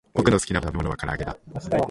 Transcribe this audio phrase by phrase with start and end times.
[0.15, 1.37] ぼくのすきなたべものはからあげだ